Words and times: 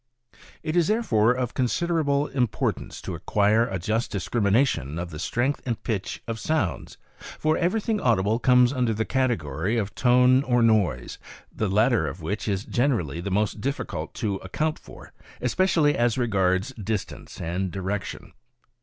It 0.63 0.75
is 0.75 0.87
therefore 0.87 1.33
of 1.33 1.53
considerable 1.53 2.25
importance 2.25 3.03
to 3.03 3.13
acquire 3.13 3.67
a 3.67 3.77
just 3.77 4.09
discrimination 4.09 4.97
of 4.97 5.11
the 5.11 5.19
strength 5.19 5.61
and 5.63 5.83
pitch 5.83 6.23
of 6.27 6.39
sounds, 6.39 6.97
for 7.37 7.55
everything 7.55 8.01
audible 8.01 8.39
comes 8.39 8.73
under 8.73 8.95
the 8.95 9.05
category 9.05 9.77
of 9.77 9.93
tone 9.93 10.41
or 10.41 10.63
noise, 10.63 11.19
the 11.55 11.69
latter 11.69 12.07
of 12.07 12.19
which 12.19 12.47
is 12.47 12.65
generally 12.65 13.21
the 13.21 13.29
most 13.29 13.61
difficult 13.61 14.15
to 14.15 14.37
account 14.37 14.79
for, 14.79 15.13
especially 15.39 15.95
as 15.95 16.17
regards 16.17 16.69
distance 16.83 17.39
and 17.39 17.69
direction. 17.69 18.33